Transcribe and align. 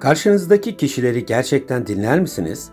Karşınızdaki 0.00 0.76
kişileri 0.76 1.26
gerçekten 1.26 1.86
dinler 1.86 2.20
misiniz? 2.20 2.70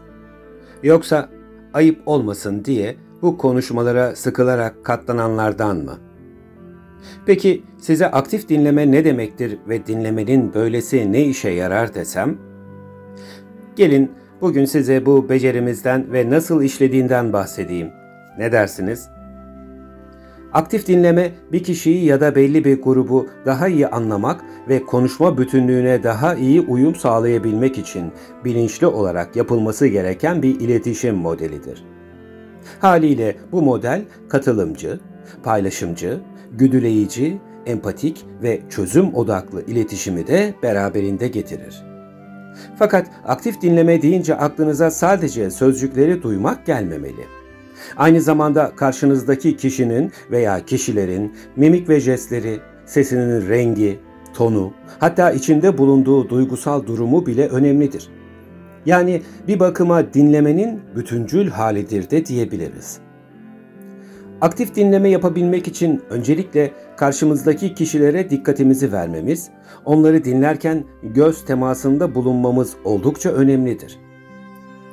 Yoksa 0.84 1.30
ayıp 1.74 2.02
olmasın 2.06 2.66
diye 2.66 2.96
bu 3.22 3.38
konuşmalara 3.38 4.16
sıkılarak 4.16 4.86
katlananlardan 4.86 5.78
mı? 5.78 5.98
Peki 7.26 7.64
size 7.78 8.08
aktif 8.08 8.50
dinleme 8.50 8.92
ne 8.92 9.06
demektir 9.06 9.58
ve 9.70 9.88
dinlemenin 9.88 10.54
böylesi 10.54 11.12
ne 11.12 11.24
işe 11.24 11.50
yarar 11.50 11.94
desem? 11.94 12.38
Gelin 13.76 14.12
bugün 14.42 14.66
size 14.66 15.06
bu 15.06 15.30
becerimizden 15.30 16.14
ve 16.14 16.30
nasıl 16.30 16.62
işlediğinden 16.62 17.34
bahsedeyim. 17.34 17.90
Ne 18.38 18.52
dersiniz? 18.52 19.10
Aktif 20.54 20.88
dinleme 20.88 21.32
bir 21.52 21.64
kişiyi 21.64 22.06
ya 22.06 22.22
da 22.22 22.36
belli 22.36 22.66
bir 22.66 22.82
grubu 22.82 23.28
daha 23.46 23.68
iyi 23.68 23.88
anlamak 23.88 24.42
ve 24.70 24.84
konuşma 24.84 25.38
bütünlüğüne 25.38 26.04
daha 26.04 26.36
iyi 26.36 26.62
uyum 26.62 26.96
sağlayabilmek 26.96 27.78
için 27.78 28.12
bilinçli 28.46 28.88
olarak 28.88 29.36
yapılması 29.36 29.88
gereken 29.88 30.44
bir 30.44 30.60
iletişim 30.60 31.16
modelidir. 31.16 31.84
Haliyle 32.80 33.36
bu 33.52 33.62
model 33.62 34.02
katılımcı, 34.30 35.00
paylaşımcı, 35.44 36.20
güdüleyici, 36.52 37.38
empatik 37.66 38.26
ve 38.44 38.62
çözüm 38.70 39.14
odaklı 39.14 39.66
iletişimi 39.66 40.28
de 40.28 40.54
beraberinde 40.64 41.28
getirir. 41.28 41.84
Fakat 42.80 43.08
aktif 43.26 43.62
dinleme 43.62 44.02
deyince 44.02 44.36
aklınıza 44.36 44.92
sadece 44.92 45.52
sözcükleri 45.52 46.24
duymak 46.24 46.66
gelmemeli. 46.66 47.43
Aynı 47.98 48.22
zamanda 48.22 48.72
karşınızdaki 48.76 49.58
kişinin 49.58 50.12
veya 50.32 50.66
kişilerin 50.66 51.34
mimik 51.56 51.90
ve 51.90 52.00
jestleri, 52.00 52.60
sesinin 52.86 53.50
rengi, 53.50 54.00
tonu, 54.34 54.74
hatta 55.00 55.32
içinde 55.32 55.78
bulunduğu 55.78 56.30
duygusal 56.30 56.86
durumu 56.86 57.26
bile 57.26 57.48
önemlidir. 57.48 58.10
Yani 58.86 59.22
bir 59.48 59.60
bakıma 59.60 60.14
dinlemenin 60.14 60.80
bütüncül 60.96 61.50
halidir 61.50 62.10
de 62.10 62.26
diyebiliriz. 62.26 63.00
Aktif 64.42 64.76
dinleme 64.76 65.10
yapabilmek 65.10 65.68
için 65.68 66.02
öncelikle 66.10 66.72
karşımızdaki 66.98 67.76
kişilere 67.76 68.30
dikkatimizi 68.30 68.92
vermemiz, 68.92 69.50
onları 69.86 70.24
dinlerken 70.24 70.84
göz 71.04 71.46
temasında 71.46 72.16
bulunmamız 72.16 72.74
oldukça 72.84 73.30
önemlidir. 73.30 74.00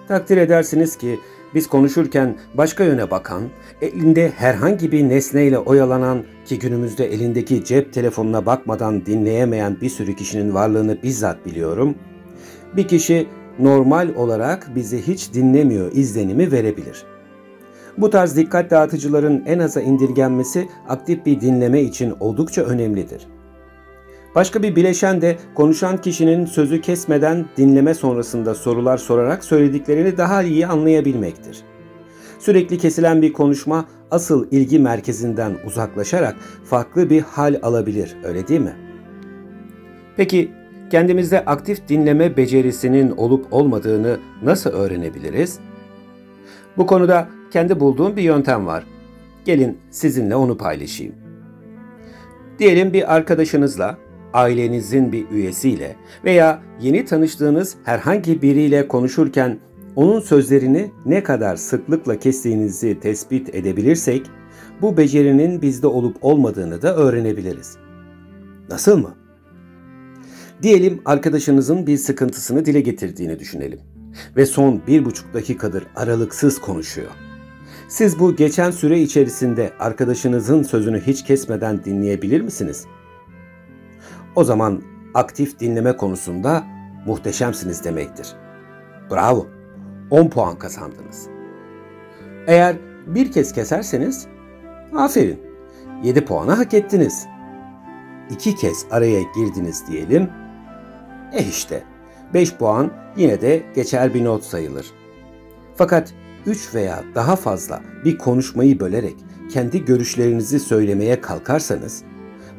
Takdir 0.08 0.36
edersiniz 0.36 0.96
ki 0.96 1.18
biz 1.54 1.66
konuşurken 1.66 2.36
başka 2.54 2.84
yöne 2.84 3.10
bakan, 3.10 3.42
elinde 3.82 4.30
herhangi 4.36 4.92
bir 4.92 5.08
nesneyle 5.08 5.58
oyalanan 5.58 6.24
ki 6.46 6.58
günümüzde 6.58 7.12
elindeki 7.12 7.64
cep 7.64 7.92
telefonuna 7.92 8.46
bakmadan 8.46 9.06
dinleyemeyen 9.06 9.80
bir 9.80 9.90
sürü 9.90 10.16
kişinin 10.16 10.54
varlığını 10.54 11.02
bizzat 11.02 11.46
biliyorum. 11.46 11.94
Bir 12.76 12.88
kişi 12.88 13.26
normal 13.58 14.14
olarak 14.16 14.70
bizi 14.74 15.06
hiç 15.06 15.34
dinlemiyor 15.34 15.92
izlenimi 15.92 16.52
verebilir. 16.52 17.04
Bu 17.98 18.10
tarz 18.10 18.36
dikkat 18.36 18.70
dağıtıcıların 18.70 19.42
en 19.46 19.58
aza 19.58 19.80
indirgenmesi 19.80 20.68
aktif 20.88 21.26
bir 21.26 21.40
dinleme 21.40 21.80
için 21.82 22.14
oldukça 22.20 22.62
önemlidir. 22.62 23.26
Başka 24.34 24.62
bir 24.62 24.76
bileşen 24.76 25.20
de 25.20 25.38
konuşan 25.54 26.00
kişinin 26.00 26.46
sözü 26.46 26.80
kesmeden 26.80 27.46
dinleme 27.56 27.94
sonrasında 27.94 28.54
sorular 28.54 28.98
sorarak 28.98 29.44
söylediklerini 29.44 30.16
daha 30.16 30.42
iyi 30.42 30.66
anlayabilmektir. 30.66 31.62
Sürekli 32.38 32.78
kesilen 32.78 33.22
bir 33.22 33.32
konuşma 33.32 33.84
asıl 34.10 34.48
ilgi 34.50 34.78
merkezinden 34.78 35.56
uzaklaşarak 35.66 36.36
farklı 36.64 37.10
bir 37.10 37.20
hal 37.20 37.60
alabilir, 37.62 38.16
öyle 38.24 38.48
değil 38.48 38.60
mi? 38.60 38.76
Peki 40.16 40.50
kendimizde 40.90 41.44
aktif 41.44 41.88
dinleme 41.88 42.36
becerisinin 42.36 43.10
olup 43.10 43.52
olmadığını 43.52 44.18
nasıl 44.42 44.70
öğrenebiliriz? 44.70 45.58
Bu 46.76 46.86
konuda 46.86 47.28
kendi 47.50 47.80
bulduğum 47.80 48.16
bir 48.16 48.22
yöntem 48.22 48.66
var. 48.66 48.84
Gelin 49.44 49.78
sizinle 49.90 50.36
onu 50.36 50.56
paylaşayım. 50.56 51.14
Diyelim 52.58 52.92
bir 52.92 53.14
arkadaşınızla 53.14 53.98
ailenizin 54.32 55.12
bir 55.12 55.30
üyesiyle 55.30 55.96
veya 56.24 56.62
yeni 56.80 57.04
tanıştığınız 57.04 57.76
herhangi 57.84 58.42
biriyle 58.42 58.88
konuşurken 58.88 59.58
onun 59.96 60.20
sözlerini 60.20 60.90
ne 61.06 61.22
kadar 61.22 61.56
sıklıkla 61.56 62.18
kestiğinizi 62.18 63.00
tespit 63.00 63.54
edebilirsek 63.54 64.26
bu 64.82 64.96
becerinin 64.96 65.62
bizde 65.62 65.86
olup 65.86 66.16
olmadığını 66.24 66.82
da 66.82 66.96
öğrenebiliriz. 66.96 67.76
Nasıl 68.70 68.98
mı? 68.98 69.14
Diyelim 70.62 71.00
arkadaşınızın 71.04 71.86
bir 71.86 71.96
sıkıntısını 71.96 72.64
dile 72.64 72.80
getirdiğini 72.80 73.38
düşünelim 73.38 73.80
ve 74.36 74.46
son 74.46 74.82
bir 74.86 75.04
buçuk 75.04 75.34
dakikadır 75.34 75.86
aralıksız 75.96 76.60
konuşuyor. 76.60 77.10
Siz 77.88 78.18
bu 78.18 78.36
geçen 78.36 78.70
süre 78.70 79.00
içerisinde 79.00 79.70
arkadaşınızın 79.78 80.62
sözünü 80.62 81.00
hiç 81.00 81.24
kesmeden 81.24 81.84
dinleyebilir 81.84 82.40
misiniz?'' 82.40 82.99
O 84.36 84.44
zaman 84.44 84.82
aktif 85.14 85.60
dinleme 85.60 85.96
konusunda 85.96 86.64
muhteşemsiniz 87.06 87.84
demektir. 87.84 88.26
Bravo. 89.10 89.46
10 90.10 90.28
puan 90.28 90.58
kazandınız. 90.58 91.28
Eğer 92.46 92.76
bir 93.06 93.32
kez 93.32 93.52
keserseniz 93.52 94.26
aferin. 94.96 95.40
7 96.02 96.24
puanı 96.24 96.52
hak 96.52 96.74
ettiniz. 96.74 97.26
İki 98.30 98.54
kez 98.54 98.86
araya 98.90 99.20
girdiniz 99.36 99.84
diyelim. 99.88 100.30
Eh 101.32 101.48
işte 101.48 101.82
5 102.34 102.54
puan 102.56 102.90
yine 103.16 103.40
de 103.40 103.62
geçer 103.74 104.14
bir 104.14 104.24
not 104.24 104.44
sayılır. 104.44 104.86
Fakat 105.76 106.14
3 106.46 106.74
veya 106.74 107.04
daha 107.14 107.36
fazla 107.36 107.80
bir 108.04 108.18
konuşmayı 108.18 108.80
bölerek 108.80 109.16
kendi 109.50 109.84
görüşlerinizi 109.84 110.60
söylemeye 110.60 111.20
kalkarsanız 111.20 112.04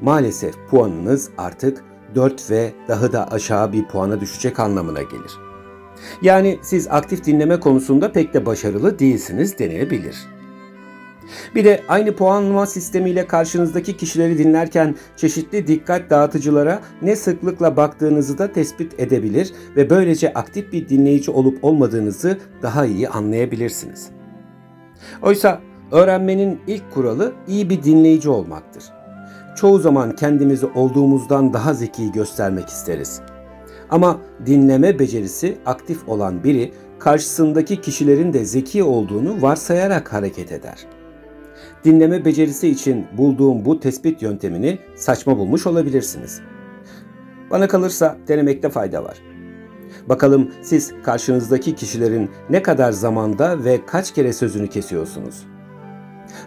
maalesef 0.01 0.55
puanınız 0.69 1.29
artık 1.37 1.83
4 2.15 2.51
ve 2.51 2.71
daha 2.87 3.11
da 3.11 3.31
aşağı 3.31 3.73
bir 3.73 3.87
puana 3.87 4.21
düşecek 4.21 4.59
anlamına 4.59 5.01
gelir. 5.01 5.31
Yani 6.21 6.59
siz 6.61 6.87
aktif 6.87 7.25
dinleme 7.25 7.59
konusunda 7.59 8.11
pek 8.11 8.33
de 8.33 8.45
başarılı 8.45 8.99
değilsiniz 8.99 9.59
denilebilir. 9.59 10.17
Bir 11.55 11.65
de 11.65 11.83
aynı 11.87 12.15
puanlama 12.15 12.65
sistemiyle 12.65 13.27
karşınızdaki 13.27 13.97
kişileri 13.97 14.37
dinlerken 14.37 14.95
çeşitli 15.17 15.67
dikkat 15.67 16.09
dağıtıcılara 16.09 16.81
ne 17.01 17.15
sıklıkla 17.15 17.77
baktığınızı 17.77 18.37
da 18.37 18.51
tespit 18.51 18.99
edebilir 18.99 19.53
ve 19.75 19.89
böylece 19.89 20.33
aktif 20.33 20.71
bir 20.71 20.89
dinleyici 20.89 21.31
olup 21.31 21.63
olmadığınızı 21.63 22.37
daha 22.61 22.85
iyi 22.85 23.09
anlayabilirsiniz. 23.09 24.09
Oysa 25.21 25.61
öğrenmenin 25.91 26.59
ilk 26.67 26.91
kuralı 26.91 27.33
iyi 27.47 27.69
bir 27.69 27.83
dinleyici 27.83 28.29
olmaktır 28.29 28.83
çoğu 29.55 29.79
zaman 29.79 30.15
kendimizi 30.15 30.65
olduğumuzdan 30.65 31.53
daha 31.53 31.73
zeki 31.73 32.11
göstermek 32.11 32.69
isteriz. 32.69 33.21
Ama 33.89 34.19
dinleme 34.45 34.99
becerisi 34.99 35.57
aktif 35.65 36.09
olan 36.09 36.43
biri 36.43 36.73
karşısındaki 36.99 37.81
kişilerin 37.81 38.33
de 38.33 38.45
zeki 38.45 38.83
olduğunu 38.83 39.41
varsayarak 39.41 40.13
hareket 40.13 40.51
eder. 40.51 40.85
Dinleme 41.83 42.25
becerisi 42.25 42.67
için 42.67 43.05
bulduğum 43.17 43.65
bu 43.65 43.79
tespit 43.79 44.21
yöntemini 44.21 44.79
saçma 44.95 45.37
bulmuş 45.37 45.67
olabilirsiniz. 45.67 46.41
Bana 47.51 47.67
kalırsa 47.67 48.17
denemekte 48.27 48.69
fayda 48.69 49.03
var. 49.03 49.17
Bakalım 50.09 50.51
siz 50.61 50.93
karşınızdaki 51.03 51.75
kişilerin 51.75 52.29
ne 52.49 52.61
kadar 52.63 52.91
zamanda 52.91 53.63
ve 53.63 53.85
kaç 53.85 54.13
kere 54.13 54.33
sözünü 54.33 54.67
kesiyorsunuz? 54.67 55.47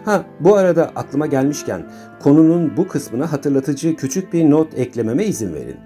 Ha 0.05 0.25
bu 0.39 0.55
arada 0.55 0.91
aklıma 0.95 1.25
gelmişken 1.25 1.85
konunun 2.19 2.77
bu 2.77 2.87
kısmına 2.87 3.31
hatırlatıcı 3.31 3.95
küçük 3.95 4.33
bir 4.33 4.49
not 4.49 4.79
eklememe 4.79 5.25
izin 5.25 5.53
verin. 5.53 5.77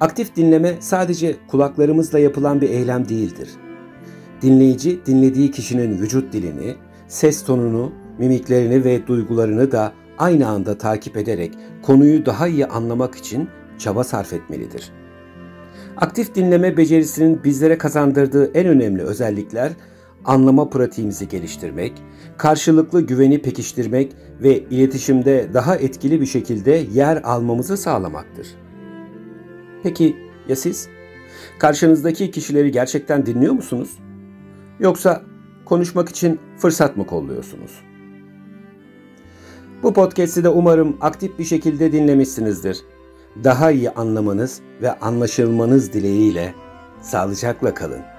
Aktif 0.00 0.36
dinleme 0.36 0.76
sadece 0.80 1.36
kulaklarımızla 1.48 2.18
yapılan 2.18 2.60
bir 2.60 2.70
eylem 2.70 3.08
değildir. 3.08 3.48
Dinleyici 4.42 5.06
dinlediği 5.06 5.50
kişinin 5.50 5.98
vücut 5.98 6.32
dilini, 6.32 6.74
ses 7.08 7.44
tonunu, 7.44 7.92
mimiklerini 8.18 8.84
ve 8.84 9.06
duygularını 9.06 9.72
da 9.72 9.92
aynı 10.18 10.48
anda 10.48 10.78
takip 10.78 11.16
ederek 11.16 11.52
konuyu 11.82 12.26
daha 12.26 12.48
iyi 12.48 12.66
anlamak 12.66 13.14
için 13.14 13.48
çaba 13.78 14.04
sarf 14.04 14.32
etmelidir. 14.32 14.92
Aktif 15.96 16.34
dinleme 16.34 16.76
becerisinin 16.76 17.44
bizlere 17.44 17.78
kazandırdığı 17.78 18.50
en 18.54 18.66
önemli 18.66 19.02
özellikler 19.02 19.72
anlama 20.24 20.70
pratiğimizi 20.70 21.28
geliştirmek, 21.28 21.92
karşılıklı 22.38 23.00
güveni 23.00 23.42
pekiştirmek 23.42 24.12
ve 24.42 24.58
iletişimde 24.58 25.50
daha 25.54 25.76
etkili 25.76 26.20
bir 26.20 26.26
şekilde 26.26 26.86
yer 26.92 27.20
almamızı 27.24 27.76
sağlamaktır. 27.76 28.46
Peki 29.82 30.16
ya 30.48 30.56
siz? 30.56 30.88
Karşınızdaki 31.58 32.30
kişileri 32.30 32.70
gerçekten 32.70 33.26
dinliyor 33.26 33.52
musunuz? 33.52 33.98
Yoksa 34.80 35.22
konuşmak 35.64 36.08
için 36.08 36.40
fırsat 36.58 36.96
mı 36.96 37.06
kolluyorsunuz? 37.06 37.80
Bu 39.82 39.92
podcast'i 39.92 40.44
de 40.44 40.48
umarım 40.48 40.96
aktif 41.00 41.38
bir 41.38 41.44
şekilde 41.44 41.92
dinlemişsinizdir. 41.92 42.84
daha 43.44 43.70
iyi 43.70 43.90
anlamanız 43.90 44.60
ve 44.82 44.98
anlaşılmanız 44.98 45.92
dileğiyle 45.92 46.54
sağlıcakla 47.02 47.74
kalın. 47.74 48.11